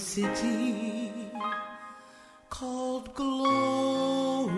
City 0.00 1.12
called 2.48 3.14
glory, 3.14 4.50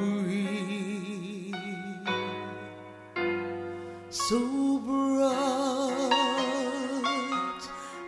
so 4.09 4.39
bright 4.79 5.33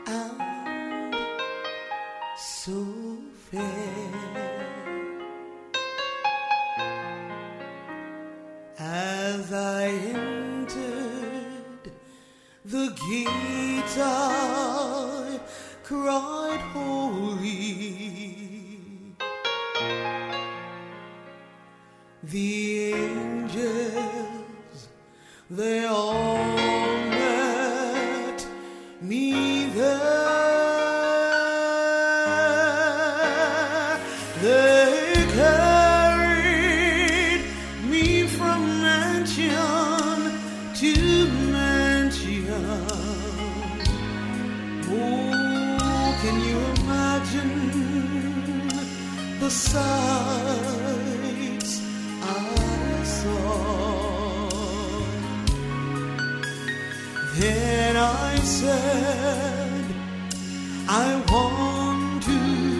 and 0.07 1.17
so 2.39 2.87
fair. 3.51 4.13
As 8.79 9.53
I 9.53 9.89
entered 9.89 11.91
the 12.65 12.87
gate, 13.09 13.99
I 13.99 15.41
cried, 15.83 16.61
Holy. 16.73 16.94
Then 57.37 57.97
I 57.97 58.37
said, 58.37 59.85
I 60.89 61.21
want 61.29 62.23
to 62.23 62.74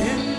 as 0.00 0.37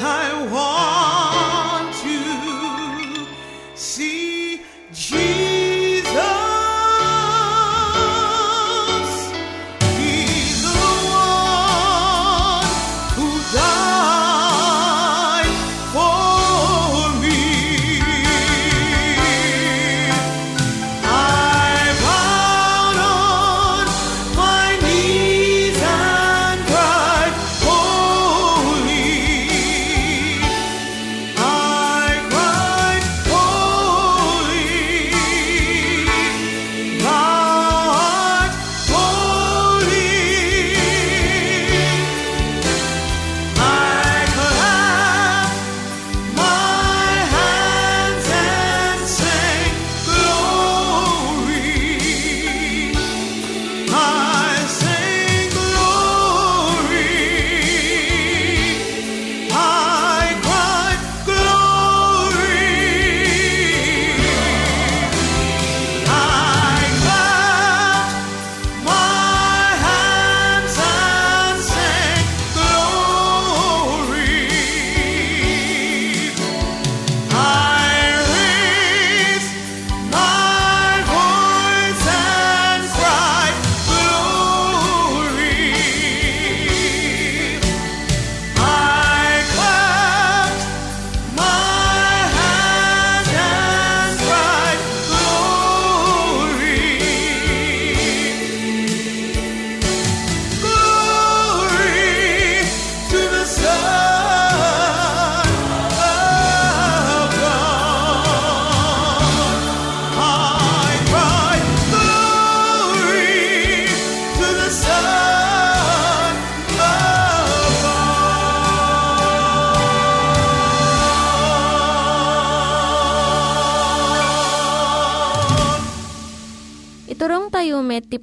I 0.00 0.48
want 0.50 0.73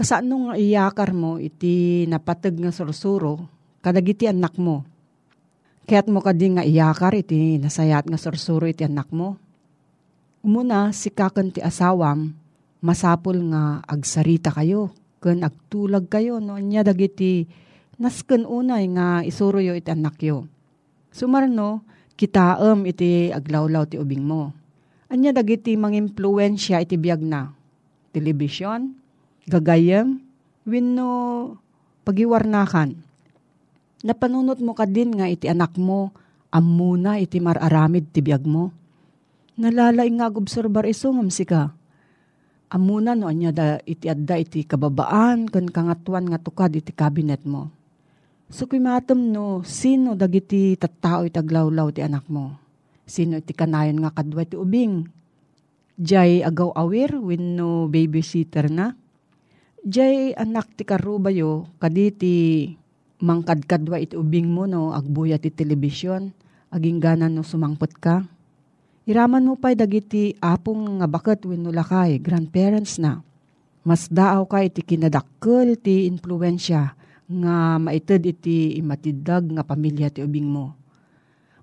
Kasano 0.00 0.48
nga 0.48 0.56
iyakar 0.56 1.12
mo 1.12 1.36
iti 1.36 2.08
napatag 2.08 2.56
nga 2.56 2.72
sursuro 2.72 3.44
kadagiti 3.84 4.24
anak 4.24 4.56
mo. 4.56 4.80
Kaya't 5.84 6.08
mo 6.08 6.24
kadi 6.24 6.56
nga 6.56 6.64
iyakar 6.64 7.12
iti 7.20 7.60
nasayat 7.60 8.08
nga 8.08 8.16
sursuro 8.16 8.64
iti 8.64 8.80
anak 8.80 9.12
mo. 9.12 9.36
Umuna 10.40 10.88
si 10.96 11.12
kakan 11.12 11.52
ti 11.52 11.60
asawam 11.60 12.32
masapul 12.80 13.52
nga 13.52 13.84
agsarita 13.84 14.48
kayo 14.56 14.88
ken 15.20 15.44
agtulag 15.44 16.08
kayo 16.08 16.40
no 16.40 16.56
anya 16.56 16.80
dagiti 16.80 17.44
nasken 18.00 18.48
unay 18.48 18.88
nga 18.96 19.20
isuro 19.20 19.60
yo 19.60 19.76
iti 19.76 19.92
anak 19.92 20.16
yo. 20.24 20.48
Sumarno, 21.12 21.84
kitaem 22.16 22.88
iti 22.88 23.28
aglawlaw 23.36 23.84
ti 23.84 24.00
ubing 24.00 24.24
mo. 24.24 24.56
Anya 25.12 25.36
dagiti 25.36 25.76
mangimpluwensya 25.76 26.80
iti 26.88 26.96
biyag 26.96 27.20
na. 27.20 27.52
Telebisyon, 28.16 28.99
gagayem, 29.50 30.22
wenno 30.62 31.10
pagiwarnakan. 32.06 32.94
Napanunot 34.06 34.62
mo 34.62 34.72
ka 34.72 34.86
din 34.86 35.12
nga 35.18 35.26
iti 35.26 35.50
anak 35.50 35.74
mo, 35.76 36.14
amuna 36.54 37.18
iti 37.18 37.42
mararamid 37.42 38.14
ti 38.14 38.22
biyag 38.22 38.46
mo. 38.46 38.72
Nalalay 39.60 40.08
nga 40.16 40.32
obserbar 40.32 40.88
iso 40.88 41.12
ngamsi 41.12 41.44
ka. 41.44 41.74
Amuna 42.70 43.18
no 43.18 43.26
anya 43.26 43.50
da 43.50 43.66
iti 43.82 44.06
adda 44.06 44.38
iti 44.38 44.62
kababaan 44.62 45.50
kan 45.50 45.66
kangatuan 45.66 46.30
nga 46.30 46.38
tukad 46.38 46.72
iti 46.72 46.94
kabinet 46.94 47.42
mo. 47.42 47.68
So 48.50 48.66
kumatom 48.66 49.30
no, 49.30 49.62
sino 49.62 50.18
dagiti 50.18 50.74
tattao 50.74 51.22
iti 51.22 51.38
aglawlaw 51.38 51.94
ti 51.94 52.02
anak 52.02 52.26
mo? 52.26 52.58
Sino 53.06 53.38
iti 53.38 53.54
kanayon 53.54 54.02
nga 54.02 54.10
kadwa 54.10 54.42
ti 54.42 54.58
ubing? 54.58 55.06
Jay 56.00 56.40
agaw 56.40 56.72
awir 56.74 57.14
wenno 57.20 57.86
babysitter 57.86 58.72
na? 58.72 58.96
Jay 59.80 60.36
anak 60.36 60.76
ti 60.76 60.84
karubayo 60.84 61.64
kaditi 61.80 62.68
mangkadkadwa 63.24 63.96
iti 63.96 64.12
ubing 64.12 64.44
mo 64.52 64.68
no 64.68 64.92
agbuya 64.92 65.40
ti 65.40 65.48
telebisyon 65.48 66.36
aging 66.68 67.00
ganan 67.00 67.32
no 67.32 67.40
sumangpot 67.40 67.96
ka. 67.96 68.28
Iraman 69.08 69.48
mo 69.48 69.56
pa'y 69.56 69.80
dagiti 69.80 70.36
apong 70.36 71.00
nga 71.00 71.08
bakat 71.08 71.48
wenno 71.48 71.72
lakay, 71.72 72.20
grandparents 72.20 73.00
na. 73.00 73.24
Mas 73.80 74.12
daaw 74.12 74.44
ka 74.44 74.60
iti 74.60 74.84
kinadakkel 74.84 75.80
ti 75.80 76.04
influensya 76.04 76.92
nga 77.24 77.80
maited 77.80 78.28
iti 78.28 78.76
imatidag 78.76 79.48
nga 79.48 79.64
pamilya 79.64 80.12
ti 80.12 80.20
ubing 80.20 80.44
mo. 80.44 80.76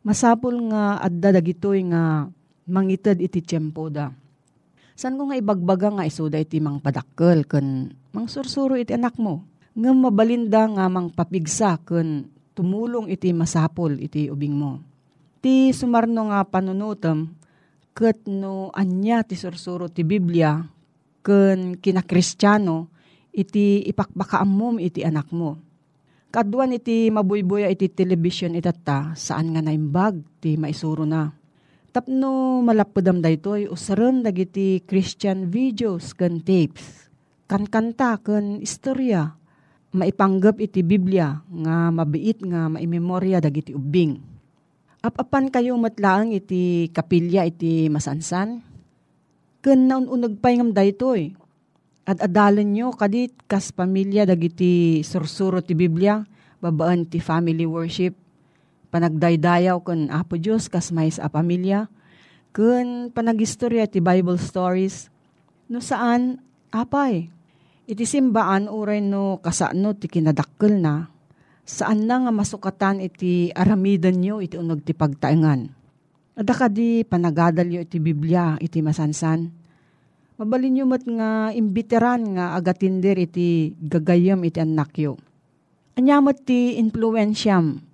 Masapul 0.01 0.57
nga 0.73 0.97
adda 0.97 1.37
dagitoy 1.37 1.85
nga 1.93 2.25
mangited 2.65 3.21
iti 3.21 3.45
tiyempo 3.45 3.93
da. 3.93 4.09
San 4.97 5.13
ko 5.13 5.29
nga 5.29 5.37
ibagbaga 5.37 5.93
nga 5.93 6.09
isuda 6.09 6.41
iti 6.41 6.57
mang 6.57 6.81
padakkel 6.81 7.45
ken 7.45 7.93
mang 8.17 8.25
sursuro 8.25 8.73
iti 8.73 8.97
anak 8.97 9.21
mo. 9.21 9.45
Nga 9.77 9.93
mabalinda 9.93 10.65
nga 10.73 10.89
mang 10.89 11.13
papigsa 11.13 11.77
ken 11.85 12.25
tumulong 12.57 13.05
iti 13.05 13.29
masapol 13.29 13.93
iti 14.01 14.25
ubing 14.25 14.57
mo. 14.57 14.81
Ti 15.37 15.69
sumarno 15.69 16.33
nga 16.33 16.41
panunutem 16.49 17.29
ket 17.93 18.25
no 18.25 18.73
anya 18.73 19.21
ti 19.21 19.37
sursuro 19.37 19.85
ti 19.85 20.01
Biblia 20.01 20.65
ken 21.21 21.77
kinakristyano 21.77 22.89
iti 23.37 23.85
ipakbakaam 23.85 24.81
iti 24.81 25.05
anak 25.05 25.29
mo. 25.29 25.61
Kaduan 26.33 26.73
iti 26.73 27.13
mabuybuya 27.13 27.69
iti 27.69 27.85
television 27.93 28.57
itata 28.57 29.13
saan 29.13 29.53
nga 29.53 29.61
naimbag 29.61 30.41
ti 30.41 30.57
maisuro 30.57 31.05
na. 31.05 31.29
Tapno 31.95 32.59
malapudam 32.67 33.23
daytoy 33.23 33.71
usaran 33.71 34.19
dagiti 34.19 34.83
Christian 34.83 35.47
videos 35.47 36.11
ken 36.11 36.43
tapes. 36.43 37.07
Kankanta 37.47 38.19
ken 38.19 38.59
istorya 38.59 39.31
maipanggap 39.95 40.59
iti 40.59 40.83
Biblia 40.83 41.39
nga 41.47 41.87
mabiit 41.89 42.43
nga 42.43 42.67
maimemorya 42.67 43.39
dagiti 43.39 43.71
ubing. 43.71 44.19
Apapan 44.99 45.47
kayo 45.47 45.79
matlaang 45.79 46.35
iti 46.35 46.91
kapilya 46.91 47.47
iti 47.47 47.87
masansan? 47.87 48.59
Ken 49.63 49.87
naununag 49.87 50.43
pa 50.43 50.51
ngam 50.51 50.75
daytoy. 50.75 51.39
At 52.07 52.19
adalan 52.23 52.71
nyo 52.71 52.91
kadit 52.91 53.35
kas 53.47 53.71
pamilya 53.71 54.27
dagiti 54.27 55.03
sursuro 55.07 55.63
ti 55.63 55.75
Biblia, 55.75 56.23
babaan 56.59 57.07
ti 57.07 57.19
family 57.19 57.67
worship, 57.67 58.15
panagdaydayaw 58.97 59.77
ken 59.85 60.09
Apo 60.09 60.41
Dios 60.41 60.65
kas 60.65 60.89
mais 60.89 61.21
a 61.21 61.29
pamilya, 61.29 61.85
ken 62.49 63.13
panagistorya 63.13 63.85
ti 63.85 64.01
Bible 64.01 64.41
stories, 64.41 65.13
no 65.69 65.77
saan 65.77 66.41
apay. 66.73 67.29
Iti 67.85 68.03
simbaan 68.03 68.65
uray 68.67 68.99
no 69.05 69.37
kasano 69.37 69.93
ti 69.93 70.09
kinadakkel 70.09 70.81
na, 70.81 71.13
saan 71.61 72.09
na 72.09 72.25
nga 72.25 72.33
masukatan 72.33 72.99
iti 73.05 73.53
aramidan 73.53 74.17
nyo 74.17 74.41
iti 74.41 74.57
unog 74.57 74.81
ti 74.81 74.97
pagtaengan. 74.97 75.69
Adaka 76.37 76.65
di 76.67 77.05
panagadalyo 77.05 77.85
iti 77.85 78.01
Biblia 78.01 78.57
iti 78.57 78.81
masansan. 78.81 79.53
Mabalin 80.41 80.73
nyo 80.73 80.85
mat 80.89 81.05
nga 81.05 81.53
imbiteran 81.53 82.37
nga 82.37 82.57
agatinder 82.57 83.17
iti 83.17 83.73
gagayam 83.77 84.41
iti 84.45 84.61
anak 84.61 84.93
yo. 84.97 85.17
Anyamot 85.97 86.45
ti 86.45 86.77
influensyam 86.77 87.86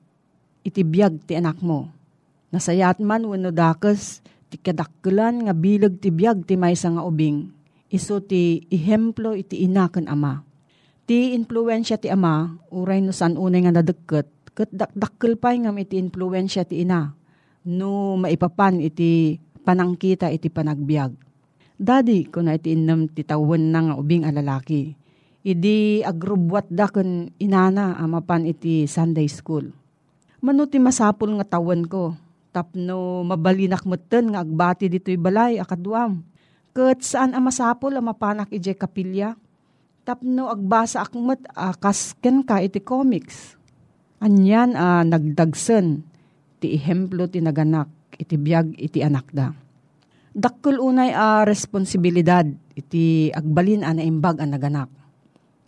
iti 0.64 0.82
biyag 0.82 1.28
ti 1.28 1.36
anak 1.36 1.60
mo. 1.60 1.92
Nasayat 2.50 3.04
man 3.04 3.28
wano 3.28 3.52
dakes 3.52 4.24
ti 4.48 4.56
kadakkelan 4.58 5.48
nga 5.48 5.54
bilag 5.54 6.00
ti 6.00 6.10
biyag 6.10 6.48
ti 6.48 6.56
maysa 6.56 6.96
nga 6.96 7.04
ubing. 7.04 7.52
Iso 7.94 8.24
ti 8.24 8.66
ihemplo 8.74 9.38
iti 9.38 9.62
ina 9.62 9.92
ken 9.92 10.10
ama. 10.10 10.42
Ti 11.04 11.36
influensya 11.36 12.00
ti 12.00 12.08
ama, 12.10 12.56
uray 12.72 13.04
no 13.04 13.12
san 13.12 13.36
unay 13.36 13.68
nga 13.68 13.76
nadagket, 13.76 14.28
ket 14.56 14.72
dakdakkel 14.72 15.36
pay 15.36 15.60
ngam 15.62 15.78
iti 15.78 16.00
influensya 16.00 16.64
ti 16.66 16.82
ina. 16.82 17.12
No 17.68 18.16
maipapan 18.18 18.80
iti 18.80 19.38
panangkita 19.62 20.32
iti 20.32 20.48
panagbiag. 20.48 21.12
Daddy, 21.74 22.32
kung 22.32 22.48
na 22.48 22.56
iti 22.56 22.72
inam 22.72 23.12
ti 23.12 23.28
tawon 23.28 23.74
na 23.74 23.80
nga 23.84 23.96
ubing 24.00 24.24
alalaki. 24.24 24.96
Idi 25.44 26.00
agrubwat 26.00 26.72
da 26.72 26.88
kun 26.88 27.36
inana 27.36 28.00
amapan 28.00 28.48
iti 28.48 28.88
Sunday 28.88 29.28
school. 29.28 29.83
Mano 30.44 30.68
ti 30.68 30.76
masapul 30.76 31.40
nga 31.40 31.56
tawon 31.56 31.88
ko. 31.88 32.20
Tapno 32.52 33.24
mabalinak 33.24 33.88
meten 33.88 34.36
nga 34.36 34.44
agbati 34.44 34.92
dito'y 34.92 35.16
balay 35.16 35.56
akaduam. 35.56 36.20
Ket 36.76 37.00
saan 37.00 37.32
ang 37.32 37.48
masapul 37.48 37.96
ang 37.96 38.12
mapanak 38.12 38.52
ije 38.52 38.76
kapilya? 38.76 39.40
Tapno 40.04 40.52
agbasa 40.52 41.00
akmet 41.00 41.48
akasken 41.56 42.44
ka 42.44 42.60
iti 42.60 42.84
comics. 42.84 43.56
Anyan 44.20 44.76
a 44.76 45.08
nagdagsen 45.08 46.04
ti 46.60 46.76
ihemplo 46.76 47.32
ti 47.32 47.40
naganak 47.40 47.88
iti 48.20 48.36
biyag 48.36 48.76
iti 48.76 49.00
anak 49.00 49.32
da. 49.32 49.48
Dakkel 50.36 50.76
unay 50.76 51.16
a 51.16 51.48
responsibilidad 51.48 52.44
iti 52.76 53.32
agbalin 53.32 53.88
a 53.88 53.96
naimbag 53.96 54.44
a 54.44 54.46
naganak. 54.50 54.92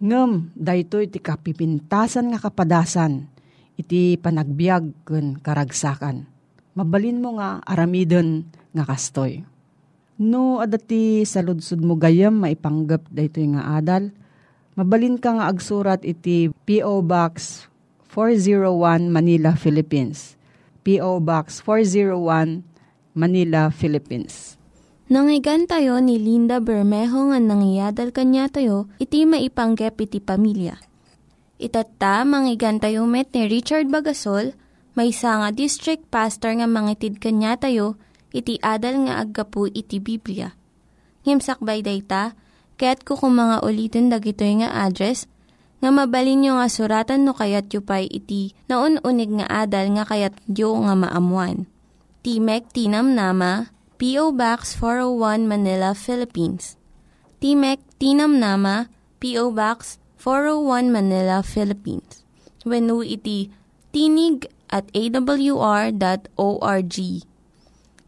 Ngem, 0.03 0.51
dayto 0.51 0.99
iti 0.99 1.23
kapipintasan 1.23 2.35
nga 2.35 2.43
kapadasan 2.43 3.34
iti 3.75 4.15
panagbiag 4.19 5.07
ken 5.07 5.39
karagsakan. 5.39 6.27
Mabalin 6.75 7.23
mo 7.23 7.39
nga 7.39 7.63
aramiden 7.63 8.47
nga 8.75 8.83
kastoy. 8.83 9.47
No 10.15 10.63
adati 10.63 11.27
sa 11.27 11.43
ludsud 11.43 11.83
mo 11.83 11.99
gayam 11.99 12.39
maipanggap 12.39 13.03
dayto 13.11 13.43
nga 13.43 13.79
adal, 13.79 14.15
mabalin 14.79 15.19
ka 15.19 15.35
nga 15.35 15.51
agsurat 15.51 15.99
iti 16.03 16.51
P.O. 16.67 17.03
Box 17.03 17.67
401 18.15 19.11
Manila, 19.11 19.59
Philippines. 19.59 20.39
P.O. 20.87 21.19
Box 21.19 21.59
401 21.59 22.63
Manila, 23.11 23.67
Philippines. 23.71 24.55
Nangyigan 25.11 25.67
tayo 25.67 25.99
ni 25.99 26.15
Linda 26.15 26.63
Bermejo 26.63 27.29
nga 27.29 27.37
nangyadal 27.37 28.15
kanya 28.15 28.47
tayo, 28.47 28.87
iti 28.97 29.27
maipanggep 29.27 29.99
iti 30.01 30.23
pamilya. 30.23 30.79
Itatta, 31.55 32.27
manggigan 32.27 32.83
tayo 32.83 33.07
met 33.07 33.31
ni 33.31 33.47
Richard 33.47 33.87
Bagasol, 33.87 34.51
may 34.95 35.11
nga 35.15 35.51
district 35.55 36.07
pastor 36.11 36.51
nga 36.59 36.67
mangitid 36.67 37.23
kanya 37.23 37.55
tayo, 37.55 37.95
iti 38.35 38.59
adal 38.59 39.07
nga 39.07 39.23
aggapu 39.23 39.71
iti 39.71 40.03
Biblia. 40.03 40.55
Ngimsakbay 41.23 41.79
dayta, 41.79 42.35
kaya't 42.75 43.07
kukumanga 43.07 43.63
ulitin 43.63 44.11
dagito 44.11 44.43
nga 44.43 44.83
address, 44.83 45.31
nga 45.79 45.89
mabalin 45.91 46.43
nyo 46.43 46.51
nga 46.59 46.67
suratan 46.67 47.23
no 47.23 47.31
kayat 47.35 47.71
yu 47.71 47.79
pa'y 47.83 48.07
iti 48.11 48.55
na 48.67 48.83
unig 48.83 49.31
nga 49.39 49.47
adal 49.63 49.95
nga 49.95 50.03
kayat 50.07 50.35
yu 50.51 50.71
nga 50.75 50.95
maamuan. 50.95 51.67
Timek 52.25 52.67
Tinam 52.73 53.13
Nama, 53.13 53.69
P.O. 53.95 54.33
Box 54.33 54.75
401 54.81 55.45
Manila, 55.45 55.93
Philippines. 55.93 56.75
Timek 57.39 57.79
Tinam 58.01 58.41
Nama, 58.41 58.89
P.O. 59.21 59.53
Box 59.53 60.01
401 60.25 60.89
Manila, 60.89 61.45
Philippines. 61.45 62.25
When 62.65 62.89
iti 63.05 63.53
tinig 63.93 64.49
at 64.73 64.89
awr.org. 64.89 65.95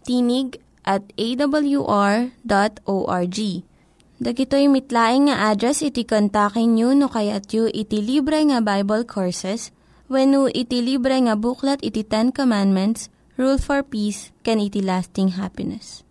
Tinig 0.02 0.50
at 0.82 1.04
awr.org. 1.14 2.32
Dagitoy 4.18 4.66
mitlaing 4.66 5.30
nga 5.30 5.54
address 5.54 5.86
iti 5.86 6.02
kontakin 6.02 6.74
nyo 6.74 6.98
no 6.98 7.06
kayat 7.06 7.54
yu 7.54 7.70
iti 7.70 8.02
libre 8.02 8.42
nga 8.50 8.66
Bible 8.66 9.06
Courses 9.06 9.70
when 10.10 10.34
iti 10.58 10.82
libre 10.82 11.22
nga 11.22 11.38
buklat 11.38 11.78
iti 11.86 12.02
Ten 12.02 12.34
Commandments, 12.34 13.14
Rule 13.38 13.62
for 13.62 13.86
Peace, 13.86 14.34
can 14.42 14.58
iti 14.58 14.82
lasting 14.82 15.38
happiness. 15.38 16.02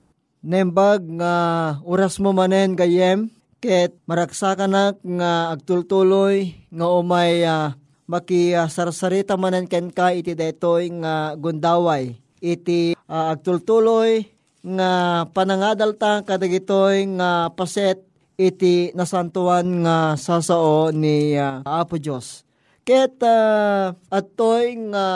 Nembag 0.47 1.03
nga 1.19 1.35
oras 1.83 2.23
mo 2.23 2.31
manen 2.31 2.79
gayem, 2.79 3.35
ket 3.59 3.97
maraksakan 4.07 4.97
nga 5.03 5.33
agtultuloy 5.53 6.55
nga 6.71 6.87
umay 6.87 7.43
uh, 7.43 7.75
makisarsarita 8.07 9.35
manen 9.35 9.67
ken 9.67 9.91
ka 9.91 10.15
iti 10.15 10.39
detoy 10.39 10.95
nga 11.03 11.35
gundaway. 11.35 12.15
Iti 12.39 12.95
uh, 12.95 13.35
agtultuloy 13.35 14.23
nga 14.63 14.91
panangadalta 15.35 16.23
kadagitoy 16.23 17.11
nga 17.19 17.51
paset 17.51 17.99
iti 18.39 18.95
nasantuan 18.95 19.83
nga 19.83 20.15
sasao 20.15 20.95
ni 20.95 21.35
uh, 21.35 21.67
Apo 21.67 21.99
Diyos. 21.99 22.46
Ket 22.87 23.19
uh, 23.19 23.99
atoy 24.15 24.79
nga 24.95 25.07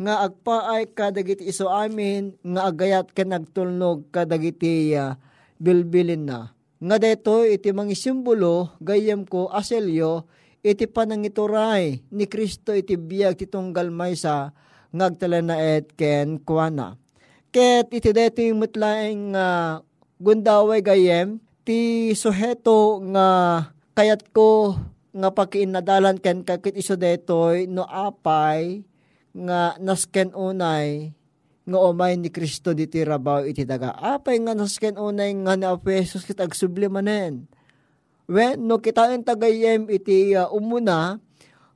nga 0.00 0.24
agpaay 0.24 0.88
kadagiti 0.96 1.44
iso 1.44 1.68
amin 1.68 2.32
nga 2.40 2.72
agayat 2.72 3.12
ka 3.12 3.28
nagtulnog 3.28 4.08
kadagiti 4.08 4.96
uh, 4.96 5.20
bilbilin 5.60 6.24
na. 6.24 6.56
Nga 6.80 6.96
deto 6.96 7.44
iti 7.44 7.68
mga 7.68 7.92
simbolo 7.92 8.72
gayem 8.80 9.28
ko 9.28 9.52
aselyo 9.52 10.24
iti 10.64 10.88
panangituray 10.88 12.00
ni 12.08 12.24
Kristo 12.24 12.72
iti 12.72 12.96
biyag 12.96 13.36
ti 13.36 13.44
tunggal 13.44 13.92
maysa 13.92 14.56
ngagtala 14.96 15.44
na 15.44 15.60
et 15.60 15.92
ken 15.92 16.40
kuana. 16.40 16.96
Ket 17.52 17.92
iti 17.92 18.16
deto 18.16 18.40
yung 18.40 18.64
mutlaing 18.64 19.36
uh, 19.36 19.84
gundaway 20.16 20.80
gayem 20.80 21.36
ti 21.68 22.08
suheto 22.16 23.04
nga 23.12 23.28
kayat 23.92 24.24
ko 24.32 24.80
nga 25.10 25.28
pakiinadalan 25.34 26.22
ken 26.22 26.46
kakit 26.46 26.78
iso 26.78 26.94
detoy 26.94 27.66
no 27.66 27.82
apay 27.86 28.86
nga 29.34 29.78
nasken 29.78 30.34
unay 30.34 31.14
nga 31.70 31.78
umay 31.78 32.18
ni 32.18 32.34
Kristo 32.34 32.74
diti 32.74 32.98
rabaw 33.06 33.46
iti 33.46 33.62
daga. 33.62 33.94
Apay 33.94 34.42
nga 34.42 34.58
nasken 34.58 34.98
unay 34.98 35.30
nga 35.46 35.54
ni 35.54 35.66
Apesos 35.70 36.26
kit 36.26 36.42
agsubli 36.42 36.90
manen. 36.90 37.46
When 38.26 38.66
no 38.66 38.82
kitain 38.82 39.22
tagayem 39.22 39.86
iti 39.86 40.34
uh, 40.34 40.50
umuna 40.50 41.22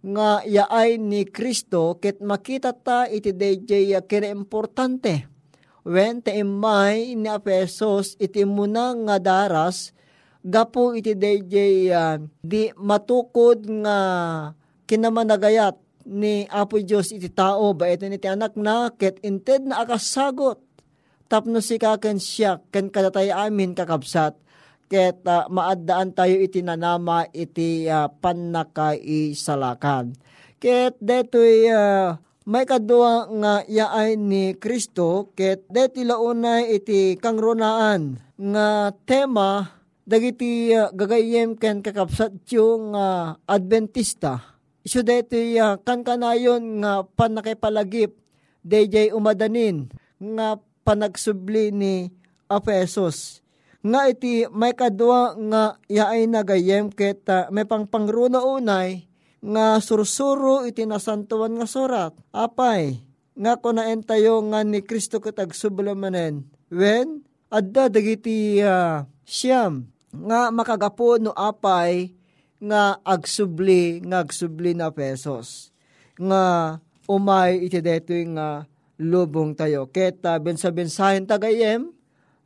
nga 0.03 0.43
yaay 0.43 0.99
ni 0.99 1.23
Kristo 1.27 1.99
ket 2.03 2.19
makita 2.19 2.75
ta 2.75 3.07
iti 3.07 3.31
DJ 3.31 3.95
uh, 3.95 4.03
kina 4.03 4.31
importante. 4.35 5.31
When 5.87 6.27
ta 6.27 6.35
imay 6.35 7.15
ni 7.15 7.31
Apesos 7.31 8.19
iti 8.19 8.43
muna 8.43 8.99
nga 8.99 9.17
daras 9.23 9.94
gapo 10.45 10.93
iti 10.93 11.17
DJ 11.17 11.55
uh, 11.89 12.21
di 12.45 12.69
matukod 12.77 13.65
nga 13.65 13.99
kinamanagayat 14.85 15.81
ni 16.05 16.45
Apo 16.53 16.77
Diyos 16.77 17.09
iti 17.17 17.33
tao 17.33 17.73
ba 17.73 17.89
ito 17.89 18.05
ni 18.05 18.21
anak 18.21 18.53
na 18.61 18.93
ket 18.93 19.17
inted 19.25 19.65
na 19.65 19.81
akasagot. 19.81 20.61
Tapno 21.25 21.65
si 21.65 21.81
kaken 21.81 22.21
siya 22.21 22.61
ken 22.69 22.93
kadatay 22.93 23.33
amin 23.33 23.73
kakabsat. 23.73 24.37
Ket 24.93 25.25
uh, 25.25 25.49
maaddaan 25.49 26.13
tayo 26.13 26.37
iti 26.37 26.61
nanama 26.61 27.25
iti 27.33 27.89
uh, 27.89 28.13
pannakaisalakan 28.21 30.13
ket 30.65 30.97
detoy 30.97 31.69
uh, 31.69 32.17
may 32.49 32.65
kadua 32.65 33.29
nga 33.29 33.61
yaay 33.69 34.17
ni 34.17 34.57
Kristo 34.57 35.29
ket 35.37 35.69
deti 35.69 36.09
launay 36.09 36.73
iti 36.73 37.21
kangronaan 37.21 38.17
nga 38.41 38.89
tema 39.05 39.69
dagiti 40.05 40.73
uh, 40.73 40.93
gagayem 40.93 41.57
ken 41.57 41.81
kakabsat 41.81 42.45
yung 42.53 42.93
uh, 42.93 43.37
Adventista 43.49 44.55
Isu 44.85 45.01
dito 45.01 45.41
uh, 45.65 45.81
kan 45.81 46.05
kanayon 46.05 46.85
nga 46.85 47.09
panakipalagip 47.17 48.21
DJ 48.61 49.17
umadanin 49.17 49.89
nga 50.21 50.61
panagsubli 50.85 51.73
ni 51.73 52.13
Apesos. 52.53 53.41
Nga 53.81 54.01
iti 54.13 54.45
may 54.53 54.77
kadwa 54.77 55.33
nga 55.41 55.81
yaay 55.89 56.29
nagayem 56.29 56.93
ket 56.93 57.25
uh, 57.33 57.49
may 57.49 57.65
pangpangruna 57.65 58.45
unay 58.45 59.09
nga 59.41 59.81
sursuro 59.81 60.69
iti 60.69 60.85
nasantuan 60.85 61.57
nga 61.57 61.65
surat. 61.65 62.13
Apay, 62.29 63.01
nga 63.33 63.57
kunaen 63.57 64.05
tayo 64.05 64.45
nga 64.53 64.61
ni 64.69 64.85
Kristo 64.85 65.17
ket 65.17 65.41
agsubulamanen. 65.41 66.45
When 66.69 67.25
adda 67.49 67.89
dagiti 67.89 68.61
uh, 68.61 69.09
siyam 69.25 69.94
nga 70.15 70.55
makagapo 70.55 71.19
no 71.19 71.35
apay 71.35 72.15
nga 72.63 73.03
agsubli 73.03 73.99
nga 74.07 74.23
agsubli 74.23 74.73
na 74.73 74.95
pesos. 74.95 75.75
Nga 76.17 76.79
umay 77.11 77.67
iti 77.67 77.83
detoy 77.83 78.31
nga 78.33 78.65
lubong 79.03 79.59
tayo. 79.59 79.91
Keta 79.91 80.39
bensa-bensahin 80.39 81.27
tagayem 81.27 81.91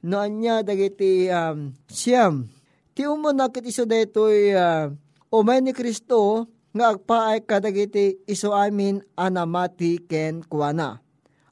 no 0.00 0.16
anya 0.16 0.64
dagiti 0.64 1.28
um, 1.28 1.76
siyam. 1.86 2.48
Ti 2.96 3.04
umon 3.06 3.36
nakit 3.36 3.68
iso 3.68 3.84
detoy 3.84 4.56
uh, 4.56 4.88
umay 5.28 5.60
ni 5.60 5.76
Kristo 5.76 6.48
nga 6.72 6.94
agpaay 6.94 7.44
kadagiti 7.44 8.22
iso 8.24 8.56
amin 8.56 9.04
anamati 9.16 10.00
ken 10.04 10.40
kuana. 10.46 11.00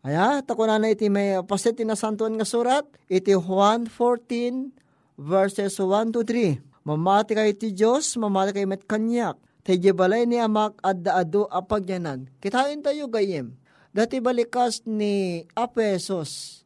Aya, 0.07 0.39
takunan 0.47 0.79
na 0.79 0.95
iti 0.95 1.11
may 1.11 1.35
paset 1.43 1.75
na 1.83 1.99
santuan 1.99 2.39
nga 2.39 2.47
surat, 2.47 2.87
iti 3.11 3.35
Juan 3.35 3.91
14 3.91 4.71
verses 5.17 5.81
1 5.81 6.13
to 6.13 6.23
3. 6.23 6.61
Mamati 6.87 7.35
kay 7.35 7.51
ti 7.57 7.75
Diyos, 7.75 8.15
mamati 8.15 8.55
kay 8.55 8.69
met 8.69 8.87
kanyak. 8.87 9.35
Tayo 9.67 9.91
balay 9.99 10.23
ni 10.31 10.39
amak 10.39 10.79
adda 10.79 11.19
ado 11.19 11.51
apagyanan. 11.51 12.31
Kitain 12.39 12.79
tayo 12.87 13.11
gayem. 13.11 13.59
Dati 13.91 14.23
balikas 14.23 14.87
ni 14.87 15.43
Apesos. 15.59 16.63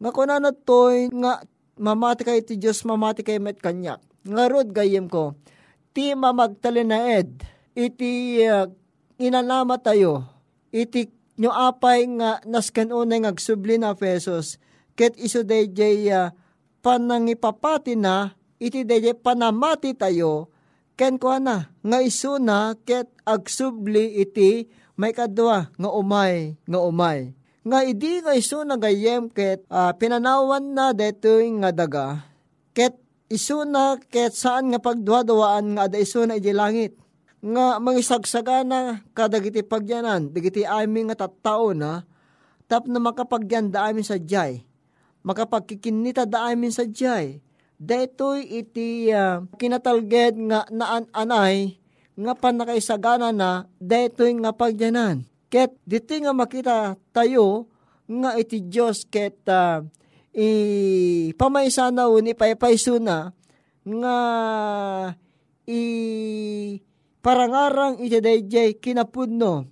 Nga 0.00 0.10
kunanat 0.16 0.64
toy 0.64 1.12
nga 1.12 1.44
mamati 1.76 2.24
kay 2.24 2.40
ti 2.40 2.56
Diyos, 2.56 2.80
mamati 2.88 3.20
kay 3.20 3.36
met 3.36 3.60
kanyak. 3.60 4.00
Nga 4.24 4.44
rod 4.48 4.72
gayem 4.72 5.04
ko. 5.12 5.36
Ti 5.92 6.16
mamagtalinaed. 6.16 7.44
Iti 7.76 8.40
uh, 8.48 8.64
inanama 9.20 9.76
tayo. 9.76 10.24
Iti 10.72 11.12
nyo 11.36 11.52
apay 11.52 12.08
nga 12.16 12.40
nasken 12.48 12.88
unay 12.88 13.20
ngagsubli 13.20 13.76
na 13.76 13.92
Apesos. 13.92 14.56
Ket 14.96 15.20
iso 15.20 15.44
day 15.44 15.68
jay 15.68 16.08
uh, 16.08 16.32
panangipapati 16.80 17.98
na 17.98 18.38
iti 18.58 18.82
dede 18.82 19.14
panamati 19.14 19.94
tayo, 19.94 20.50
ken 20.98 21.14
ko 21.16 21.38
na, 21.38 21.70
nga 21.78 21.98
isuna 22.02 22.74
ket 22.82 23.06
agsubli 23.22 24.18
iti 24.18 24.66
may 24.98 25.14
kadwa 25.14 25.70
nga 25.70 25.90
umay, 25.94 26.58
nga 26.66 26.78
umay. 26.82 27.38
Nga 27.62 27.78
idi 27.86 28.12
nga 28.18 28.34
isuna 28.34 28.74
gayem 28.74 29.30
ket 29.30 29.62
uh, 29.70 29.94
pinanawan 29.94 30.74
na 30.74 30.90
deto 30.90 31.38
nga 31.38 31.70
daga, 31.70 32.06
ket 32.74 32.98
isuna 33.30 34.00
ket 34.10 34.34
saan 34.34 34.74
nga 34.74 34.82
pagduwa-duwaan 34.82 35.78
nga 35.78 35.86
ada 35.86 35.98
isuna 36.02 36.34
iti 36.34 36.50
langit. 36.50 36.98
Nga 37.38 37.78
mangisagsagana 37.78 39.06
kadagiti 39.14 39.62
pagyanan, 39.62 40.34
digiti 40.34 40.66
amin 40.66 41.14
nga 41.14 41.22
tattao 41.26 41.70
na, 41.70 42.02
tap 42.66 42.90
na 42.90 42.98
makapagyan 42.98 43.70
da 43.70 43.86
amin 43.86 44.02
sa 44.02 44.18
jay. 44.18 44.67
Makapagkikinita 45.26 46.24
da 46.24 46.50
amin 46.50 46.70
sa 46.70 46.86
jay 46.86 47.42
detoy 47.78 48.42
iti 48.42 49.08
uh, 49.14 49.46
kinatalged 49.54 50.34
nga 50.50 50.66
naan-anay 50.68 51.78
nga 52.18 52.34
panakaisagana 52.34 53.30
na 53.30 53.70
detoy 53.78 54.34
nga 54.42 54.50
pagyanan. 54.50 55.22
Ket 55.48 55.78
diti 55.86 56.20
nga 56.20 56.34
makita 56.34 56.98
tayo 57.14 57.70
nga 58.04 58.34
iti 58.36 58.66
Dios 58.66 59.06
ket 59.06 59.46
uh, 59.48 59.80
i 60.34 60.50
pamaysana 61.38 62.04
ni 62.20 62.34
paypayso 62.34 63.00
na 63.00 63.32
nga 63.86 64.16
i 65.64 65.82
parangarang 67.22 68.02
iti 68.02 68.18
dayjay 68.18 68.76
kinapudno 68.76 69.64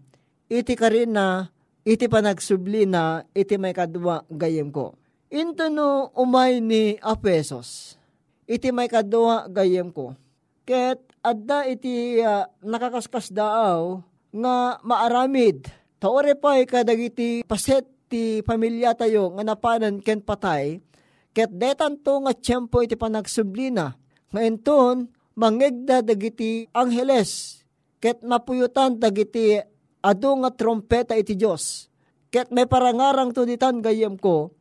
iti 0.48 0.72
karina 0.78 1.50
iti 1.86 2.06
panagsubli 2.06 2.86
na 2.86 3.22
iti 3.34 3.58
may 3.58 3.74
kadwa 3.74 4.22
gayem 4.30 4.70
ko. 4.70 4.94
Into 5.26 5.66
no 5.66 6.14
umay 6.14 6.62
ni 6.62 6.94
Apesos. 7.02 7.98
Iti 8.46 8.70
may 8.70 8.86
kadwa 8.86 9.50
gayem 9.50 9.90
ko. 9.90 10.14
Ket 10.62 11.02
adda 11.18 11.66
iti 11.66 12.22
uh, 12.22 12.46
nakakaskas 12.62 13.34
daaw 13.34 13.98
nga 14.30 14.78
maaramid. 14.86 15.66
Taore 15.98 16.38
pa 16.38 16.62
kadagiti 16.62 17.42
paset 17.42 17.82
ti 18.06 18.38
pamilya 18.46 18.94
tayo 18.94 19.34
nga 19.34 19.42
napanan 19.42 19.98
ken 19.98 20.22
patay, 20.22 20.78
ket 21.34 21.50
detan 21.50 21.98
to 21.98 22.22
nga 22.22 22.30
tiyempo 22.30 22.82
iti 22.82 22.94
panagsublina. 22.94 23.98
Ngayon 24.30 24.56
ton, 24.62 24.96
mangegda 25.34 26.06
dagiti 26.06 26.70
angheles, 26.70 27.62
ket 27.98 28.22
mapuyutan 28.22 28.98
dagiti 28.98 29.58
ado 30.02 30.30
nga 30.42 30.50
trompeta 30.54 31.18
iti 31.18 31.34
Dios. 31.34 31.90
Ket 32.30 32.50
may 32.54 32.66
parangarang 32.70 33.34
to 33.34 33.42
ditan 33.42 33.82
gayem 33.82 34.14
ko, 34.18 34.54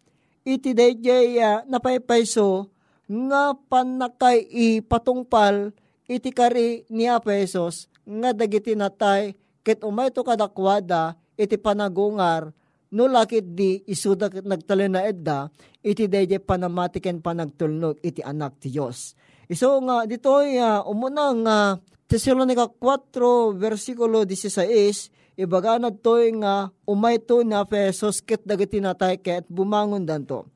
iti 0.45 0.77
dayjay 0.77 1.41
uh, 1.41 1.65
napaypayso 1.65 2.69
nga 3.09 3.57
panakay 3.67 4.45
ipatungpal 4.45 5.73
iti 6.05 6.29
kari 6.29 6.85
ni 6.93 7.09
Apesos 7.09 7.89
nga 8.05 8.29
dagiti 8.29 8.77
natay 8.77 9.33
ket 9.65 9.81
umay 9.81 10.13
to 10.13 10.21
kadakwada 10.21 11.17
iti 11.33 11.57
panagungar 11.57 12.53
no 12.93 13.09
lakit 13.09 13.57
di 13.57 13.81
isuda 13.89 14.29
ket 14.29 14.45
nagtalin 14.45 14.93
na 14.93 15.01
edda 15.09 15.49
iti 15.81 16.05
dayjay 16.05 16.37
panamatiken 16.37 17.25
panagtulnog 17.25 17.97
iti 18.05 18.21
anak 18.21 18.61
ti 18.61 18.69
Dios. 18.69 19.17
Iso 19.45 19.77
nga 19.85 20.09
ditoy 20.09 20.57
uh, 20.57 20.81
umuna 20.89 21.31
nga 21.45 21.57
Tesalonica 22.05 22.69
4 22.69 23.57
versikulo 23.57 24.25
16 24.25 25.37
ibaganad 25.41 25.99
toy 25.99 26.31
nga 26.37 26.69
umay 26.87 27.17
to 27.19 27.43
na 27.43 27.65
pesos 27.65 28.21
ket 28.21 28.45
dagiti 28.45 28.79
natay 28.79 29.19
ket 29.19 29.43
bumangon 29.49 30.05
danto. 30.05 30.47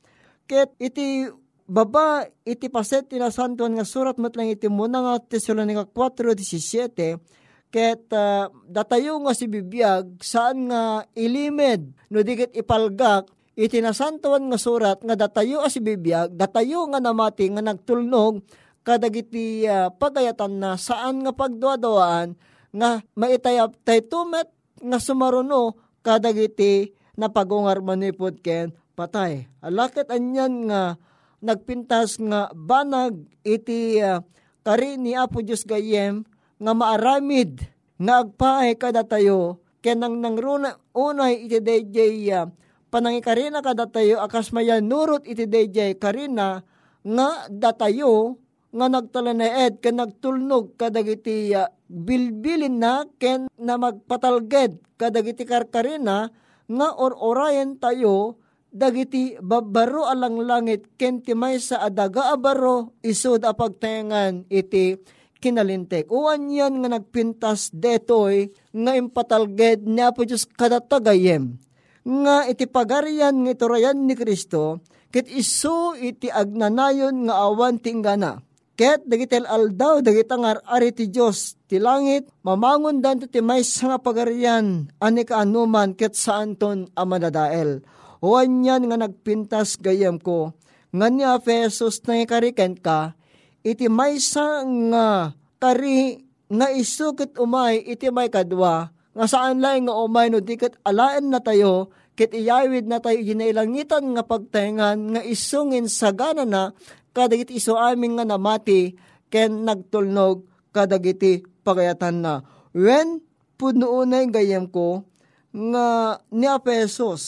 Ket 0.46 0.74
iti 0.80 1.28
baba 1.70 2.26
iti 2.46 2.70
paset 2.70 3.06
tinasantuan 3.06 3.78
nga 3.78 3.86
surat 3.86 4.18
matlang 4.18 4.50
iti 4.50 4.66
muna 4.66 5.06
nga 5.06 5.14
Tesalonica 5.22 5.86
4.17 5.86 7.70
ket 7.70 8.10
uh, 8.10 8.50
datayo 8.66 9.22
nga 9.22 9.38
si 9.38 9.46
bibiyag 9.46 10.18
saan 10.26 10.74
nga 10.74 11.06
ilimed 11.14 11.94
no 12.10 12.26
dikit 12.26 12.50
ipalgak 12.58 13.30
iti 13.54 13.78
nasantuan 13.78 14.50
nga 14.50 14.58
surat 14.58 14.98
nga 15.06 15.14
datayo 15.14 15.62
as 15.62 15.78
si 15.78 15.80
bibiyag 15.84 16.34
datayo 16.34 16.90
nga 16.90 16.98
namati 16.98 17.46
nga 17.54 17.62
nagtulnog 17.62 18.42
kadagiti 18.90 19.70
uh, 19.70 19.94
pagayatan 19.94 20.58
na 20.58 20.74
saan 20.74 21.22
nga 21.22 21.30
pagduadawaan 21.30 22.34
nga 22.74 23.06
maitayap 23.14 23.78
tay 23.86 24.02
tumet 24.02 24.50
nga 24.82 24.98
sumaruno 24.98 25.78
kadagiti 26.02 26.98
na 27.14 27.30
pagungar 27.30 27.86
manipod 27.86 28.42
ken 28.42 28.74
patay. 28.98 29.46
Alakit 29.62 30.10
anyan 30.10 30.66
nga 30.66 30.98
nagpintas 31.38 32.18
nga 32.18 32.50
banag 32.58 33.30
iti 33.46 34.02
uh, 34.02 34.26
kari 34.66 34.98
ni 34.98 35.14
Apo 35.14 35.46
Diyos 35.46 35.62
gayem 35.70 36.26
nga 36.58 36.74
maaramid 36.74 37.62
nga 38.02 38.26
agpaay 38.26 38.74
kada 38.74 39.06
tayo 39.06 39.62
ken 39.86 40.02
nang 40.02 40.18
nangruna 40.18 40.82
unay 40.98 41.46
iti 41.46 41.62
DJ 41.62 41.98
uh, 42.34 42.50
panangi 42.90 43.22
karina 43.22 43.62
kada 43.62 43.86
tayo 43.86 44.18
akas 44.26 44.50
maya 44.50 44.82
nurot 44.82 45.30
iti 45.30 45.46
DJ 45.46 45.94
karina 46.02 46.66
nga 47.06 47.30
datayo 47.48 48.42
nga 48.70 48.86
nagtalaneed 48.86 49.82
ken 49.82 49.98
nagtulnog 49.98 50.78
kadagiti 50.78 51.54
uh, 51.58 51.70
bilbilin 51.90 52.78
na 52.78 53.10
ken 53.18 53.50
na 53.58 53.82
magpatalged 53.82 54.78
kadagiti 55.00 55.42
karkarina 55.42 56.30
nga 56.70 56.88
or-orayan 56.94 57.82
tayo 57.82 58.38
dagiti 58.70 59.34
babaro 59.42 60.06
alang 60.06 60.46
langit 60.46 60.86
ken 61.02 61.26
ti 61.26 61.34
maysa 61.34 61.82
adaga 61.82 62.30
abaro 62.30 62.94
isod 63.02 63.42
a 63.42 63.58
pagtayangan 63.58 64.46
iti 64.54 65.02
kinalintek. 65.42 66.12
Uwan 66.12 66.52
yan 66.52 66.84
nga 66.84 66.90
nagpintas 66.94 67.74
detoy 67.74 68.54
nga 68.76 68.94
impatalged 68.94 69.88
ni 69.88 70.04
Apo 70.04 70.28
Diyos 70.28 70.46
kadatagayem. 70.46 71.58
Nga 72.06 72.36
iti 72.54 72.66
pagarian 72.70 73.34
nga 73.44 73.52
iturayan 73.56 73.98
ni 74.06 74.14
Kristo 74.14 74.84
ket 75.10 75.26
iso 75.26 75.98
iti 75.98 76.30
agnanayon 76.30 77.26
nga 77.26 77.50
awan 77.50 77.82
tinggana. 77.82 78.46
Ket 78.80 79.04
dagitel 79.04 79.44
aldaw 79.44 80.00
dagitangar 80.00 80.64
ari 80.64 80.96
ti 80.96 81.12
Dios 81.12 81.60
ti 81.68 81.84
langit 81.84 82.32
mamangon 82.48 83.04
danto 83.04 83.28
ti 83.28 83.44
maysa 83.44 83.92
nga 83.92 84.00
pagarian. 84.00 84.88
Ani 85.04 85.28
kaanuman 85.28 86.00
ket 86.00 86.16
saan 86.16 86.56
ton 86.56 86.88
a 86.96 87.04
madadael. 87.04 87.84
Uwan 88.24 88.64
yan 88.64 88.88
nga 88.88 88.96
nagpintas 88.96 89.76
gayem 89.84 90.16
ko. 90.16 90.56
Nga 90.96 91.08
ni 91.12 91.28
Efesos 91.28 92.00
na 92.08 92.24
ikariken 92.24 92.80
ka 92.80 93.20
iti 93.68 93.92
maysa 93.92 94.64
nga 94.64 95.36
kari 95.60 96.24
nga 96.48 96.72
isukit 96.72 97.36
umay 97.36 97.84
iti 97.84 98.08
may 98.08 98.32
kadwa. 98.32 98.96
Nga 99.12 99.28
saan 99.28 99.60
lang 99.60 99.92
nga 99.92 100.00
umay 100.00 100.32
no 100.32 100.40
dikat 100.40 100.80
alaan 100.88 101.28
na 101.28 101.44
tayo 101.44 101.92
kit 102.16 102.32
iyawid 102.32 102.88
na 102.88 103.04
tayo 103.04 103.20
ginailangitan 103.24 104.16
nga 104.16 104.24
pagtayangan 104.24 105.20
nga 105.20 105.22
isungin 105.24 105.88
sagana 105.88 106.44
na 106.44 106.72
kadagiti 107.16 107.58
iso 107.58 107.76
aming 107.76 108.20
nga 108.20 108.26
namati 108.26 108.96
ken 109.30 109.66
nagtulnog 109.66 110.46
kadagiti 110.74 111.46
pagayatan 111.62 112.24
na. 112.24 112.34
When 112.74 113.26
punuunay 113.60 114.30
gayem 114.32 114.70
ko 114.70 115.04
nga 115.50 116.18
ni 116.30 116.46
Apesos 116.46 117.24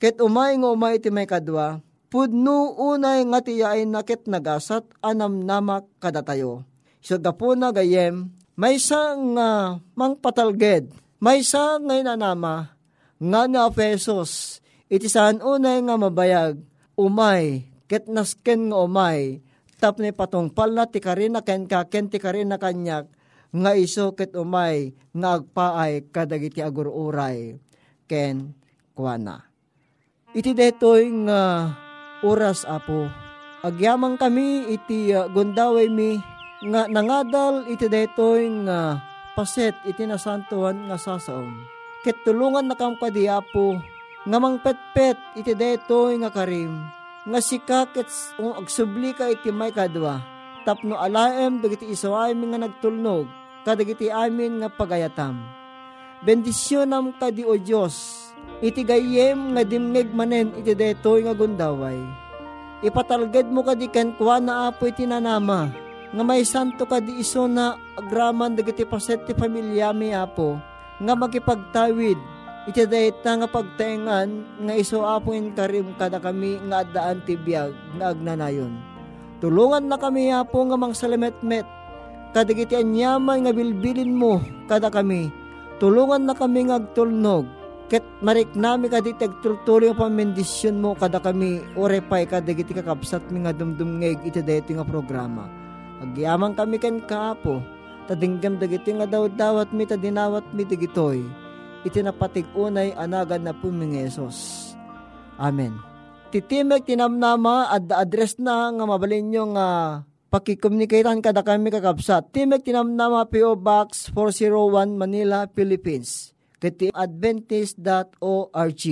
ket 0.00 0.20
umay 0.20 0.56
nga 0.56 0.68
umay 0.72 0.98
iti 0.98 1.12
may 1.12 1.28
kadwa 1.28 1.84
pudno 2.16 2.72
unay 2.74 3.26
nga 3.28 3.44
tiyain 3.44 3.92
na 3.92 4.00
ket 4.00 4.24
nagasat 4.24 4.88
anam 5.04 5.44
namak 5.44 5.84
kadatayo. 6.00 6.64
So 7.04 7.20
gapo 7.20 7.54
na 7.54 7.70
gayem, 7.70 8.34
may 8.58 8.80
sang 8.82 9.36
uh, 9.38 9.78
mang 9.94 10.16
patalged, 10.18 10.90
may 11.22 11.44
sang 11.46 11.86
ngay 11.86 12.02
nanama, 12.02 12.74
nga 13.20 13.42
na 13.46 13.70
pesos, 13.70 14.58
iti 14.90 15.06
saan 15.06 15.38
unay 15.38 15.84
nga 15.86 15.94
mabayag, 15.94 16.58
umay, 16.98 17.68
ket 17.86 18.10
nasken 18.10 18.70
nga 18.70 18.82
umay, 18.82 19.40
tap 19.78 20.02
ni 20.02 20.10
patungpal 20.10 20.74
na 20.74 20.90
ti 20.90 20.98
karina 20.98 21.42
ken 21.42 21.70
ka 21.70 21.86
ken 21.86 22.10
ti 22.10 22.18
karina 22.18 22.58
kanyak, 22.58 23.06
nga 23.54 23.72
iso 23.78 24.12
ket 24.18 24.34
umay, 24.34 24.92
nga 25.14 25.38
agpaay 25.38 26.10
kadagiti 26.10 26.60
agururay, 26.60 27.56
ken 28.10 28.54
kuana. 28.92 29.46
Iti 30.34 30.52
detoy 30.52 31.08
nga 31.24 31.72
oras 32.26 32.66
apo, 32.66 33.08
agyamang 33.62 34.18
kami 34.18 34.74
iti 34.74 35.14
uh, 35.14 35.30
gundaway 35.30 35.86
mi, 35.86 36.18
nga 36.66 36.90
nangadal 36.90 37.64
iti 37.70 37.86
detoy 37.86 38.50
nga 38.66 39.00
paset 39.38 39.76
iti 39.86 40.04
nasantuan 40.04 40.90
nga 40.90 40.98
sasaom. 40.98 41.54
Ket 42.02 42.22
tulungan 42.26 42.66
na 42.66 42.74
kam 42.74 42.98
kadiapo 42.98 43.78
nga 44.26 44.38
mangpetpet 44.42 45.38
iti 45.38 45.54
detoy 45.54 46.18
nga 46.18 46.30
karim 46.34 46.96
nga 47.26 47.40
sika 47.42 47.90
ket 47.90 48.06
um, 48.38 48.54
agsubli 48.54 49.10
ka 49.10 49.26
iti 49.26 49.50
may 49.50 49.74
kadwa 49.74 50.22
tapno 50.62 50.94
alaem 50.94 51.58
dagiti 51.58 51.90
isaway 51.90 52.30
nga 52.34 52.58
nagtulnog 52.58 53.26
kadagiti 53.66 54.06
amin 54.06 54.62
nga 54.62 54.70
pagayatam. 54.70 55.42
Bendisyonam 56.22 57.10
kadi 57.18 57.42
o 57.42 57.58
Dios 57.58 58.26
iti 58.62 58.86
gayem 58.86 59.58
nga 59.58 59.66
dimneg 59.66 60.14
manen 60.14 60.54
iti 60.54 60.70
detoy 60.74 61.26
nga 61.26 61.34
gundaway. 61.34 61.98
Ipatalged 62.86 63.50
mo 63.50 63.66
kadi 63.66 63.90
ken 63.90 64.14
kwa 64.14 64.38
na 64.38 64.70
apo 64.70 64.86
iti 64.86 65.02
nanama 65.02 65.70
nga 66.14 66.22
may 66.22 66.46
santo 66.46 66.86
ka 66.86 67.02
di 67.02 67.18
iso 67.18 67.50
na 67.50 67.74
agraman 67.98 68.54
dagiti 68.54 68.86
paset 68.86 69.26
ti 69.26 69.34
pamilya 69.34 69.90
mi 69.90 70.14
apo 70.14 70.54
nga 71.02 71.12
magipagtawid 71.18 72.35
iti 72.66 72.82
dayta 72.82 73.38
nga 73.38 73.48
pagtaengan 73.48 74.28
nga 74.66 74.74
iso 74.74 75.06
apo 75.06 75.30
in 75.30 75.54
karim 75.54 75.94
kada 75.94 76.18
kami 76.18 76.58
nga 76.66 76.82
addaan 76.82 77.22
ti 77.22 77.38
biyag 77.38 77.72
nga 77.98 78.10
agnanayon. 78.10 78.74
Tulungan 79.38 79.86
na 79.86 79.96
kami 79.96 80.34
apo 80.34 80.66
nga 80.66 80.74
mang 80.74 80.96
salametmet 80.96 81.66
kadagiti 82.34 82.76
anyaman 82.76 83.46
nga 83.46 83.52
bilbilin 83.54 84.12
mo 84.12 84.42
kada 84.66 84.92
kami. 84.92 85.32
Tulungan 85.80 86.28
na 86.28 86.34
kami 86.36 86.68
nga 86.68 86.76
agtulnog. 86.76 87.48
Ket 87.86 88.02
marik 88.18 88.50
nami 88.58 88.90
kadi 88.90 89.14
tagtultuloy 89.14 89.94
ang 89.94 90.00
pamendisyon 90.00 90.82
mo 90.82 90.98
kada 90.98 91.22
kami. 91.22 91.62
Orepay 91.78 92.26
kadagiti 92.26 92.74
kakabsat 92.74 93.30
mi 93.30 93.46
nga 93.46 93.54
dumdumngeg 93.54 94.26
iti 94.26 94.42
dayto 94.42 94.74
nga 94.74 94.82
programa. 94.82 95.46
Agyaman 96.02 96.52
kami 96.58 96.76
ken 96.76 97.00
kaapo, 97.06 97.62
tadinggam 98.04 98.60
dagiti 98.60 98.92
nga 98.92 99.08
daw-dawat 99.08 99.72
mi 99.72 99.88
tadinawat 99.88 100.44
mi 100.52 100.68
digitoy, 100.68 101.24
iti 101.84 102.00
napatig 102.00 102.46
unay 102.54 102.94
anagan 102.96 103.44
na 103.44 103.52
pumingesos. 103.52 104.72
Amen. 105.36 105.76
Titimek 106.32 106.88
tinamnama 106.88 107.68
at 107.70 107.86
address 107.92 108.40
na 108.40 108.72
nga 108.72 108.84
mabalin 108.88 109.28
nyo 109.28 109.44
nga 109.56 109.68
pakikomunikatean 110.32 111.22
kada 111.24 111.40
kami 111.40 111.70
kakabsat. 111.72 112.28
Timek 112.34 112.60
tinamnama 112.60 113.24
PO 113.30 113.56
Box 113.56 114.10
401 114.12 114.96
Manila, 114.98 115.48
Philippines. 115.48 116.36
Kiti 116.56 116.90
adventist.org. 116.92 118.82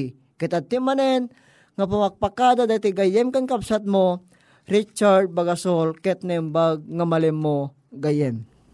Kita 0.40 0.58
timanen 0.64 1.32
nga 1.74 1.84
pamakpakada 1.88 2.64
dati 2.70 2.92
gayem 2.94 3.34
kan 3.34 3.48
kapsat 3.50 3.82
mo 3.88 4.24
Richard 4.64 5.32
Bagasol 5.34 5.98
ket 6.00 6.24
nembag 6.24 6.86
nga 6.86 7.04
malem 7.04 7.36
mo 7.36 7.76
gayem. 7.92 8.46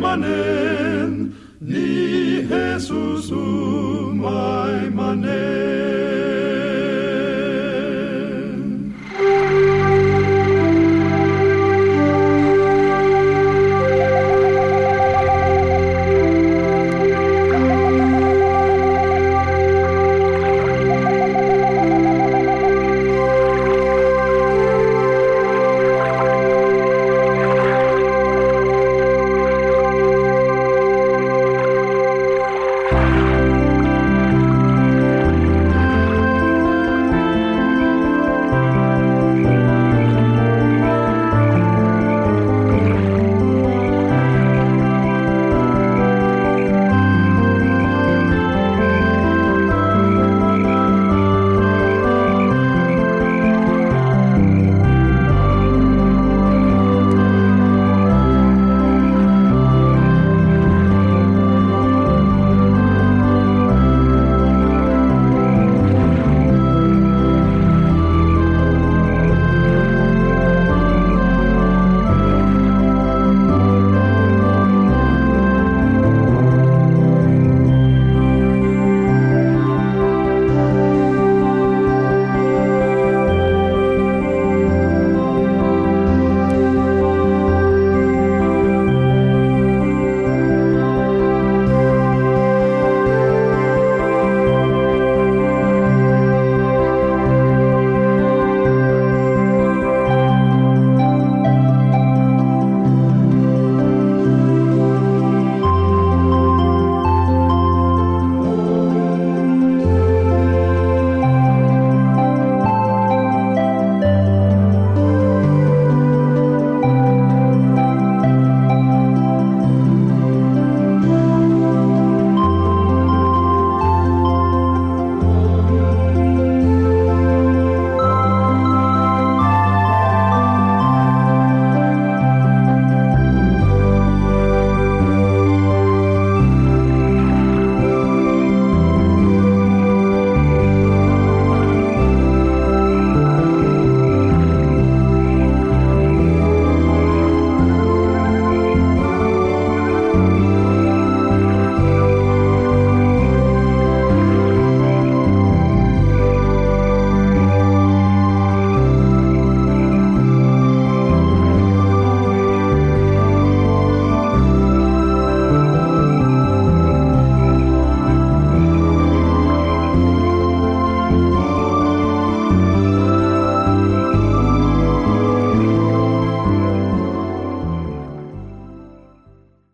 manen, 0.00 1.34
ni 1.60 2.46
Jesus 2.48 3.30
umay 3.30 4.90
manen. 4.90 5.97